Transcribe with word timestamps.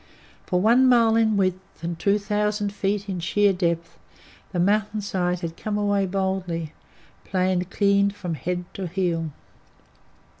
For 0.47 0.59
one 0.59 0.89
mile 0.89 1.15
in 1.15 1.37
width 1.37 1.83
and 1.83 1.99
two 1.99 2.17
thousand 2.17 2.73
feet 2.73 3.07
in 3.07 3.19
sheer 3.19 3.53
depth 3.53 3.99
the 4.51 4.57
mountain 4.59 5.01
side 5.01 5.41
had 5.41 5.55
come 5.55 5.77
away 5.77 6.07
bodily, 6.07 6.73
planed 7.23 7.69
clean 7.69 8.09
from 8.09 8.33
head 8.33 8.65
to 8.73 8.87
heel. 8.87 9.29